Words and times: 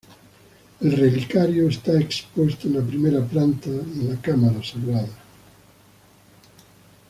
El 0.79 0.97
relicario 0.97 1.69
está 1.69 1.91
expuesto 1.99 2.67
en 2.67 2.73
la 2.77 2.81
primera 2.81 3.23
planta, 3.23 3.69
en 3.69 4.09
la 4.09 4.19
cámara 4.19 4.63
sagrada. 4.63 5.05